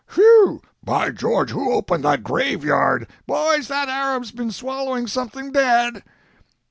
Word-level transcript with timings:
"Whew!" 0.15 0.63
"By 0.83 1.11
George, 1.11 1.51
who 1.51 1.71
opened 1.71 2.05
that 2.05 2.23
graveyard?" 2.23 3.05
"Boys, 3.27 3.67
that 3.67 3.87
Arab's 3.87 4.31
been 4.31 4.49
swallowing 4.49 5.05
something 5.05 5.51
dead!" 5.51 6.01